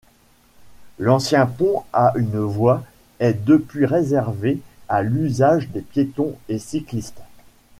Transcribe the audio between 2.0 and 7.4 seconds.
une voie est depuis réservé à l'usage des piétons et cyclistes.